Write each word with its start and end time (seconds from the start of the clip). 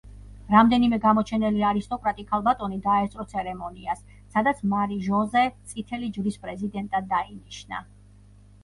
რამდენიმე 0.51 0.97
გამოჩენილი 1.01 1.61
არისტოკრატი 1.71 2.25
ქალბატონი 2.31 2.79
დაესწრო 2.87 3.27
ცერემონიას, 3.35 4.03
სადაც 4.37 4.65
მარი 4.73 4.99
ჟოზე 5.11 5.45
წითელი 5.75 6.13
ჯვრის 6.19 6.43
პრეზიდენტად 6.49 7.11
დაინიშნა. 7.17 7.87